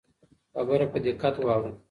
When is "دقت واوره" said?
1.05-1.71